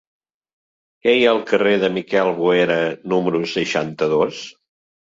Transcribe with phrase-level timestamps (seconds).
[1.05, 2.81] Què hi ha al carrer de Miquel Boera
[3.15, 4.47] número seixanta-dos?